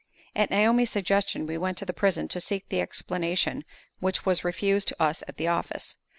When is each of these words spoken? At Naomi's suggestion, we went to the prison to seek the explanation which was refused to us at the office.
At 0.35 0.49
Naomi's 0.49 0.89
suggestion, 0.89 1.45
we 1.45 1.59
went 1.59 1.77
to 1.77 1.85
the 1.85 1.93
prison 1.93 2.27
to 2.29 2.41
seek 2.41 2.67
the 2.69 2.81
explanation 2.81 3.63
which 3.99 4.25
was 4.25 4.43
refused 4.43 4.87
to 4.87 4.99
us 4.99 5.21
at 5.27 5.37
the 5.37 5.47
office. 5.47 5.97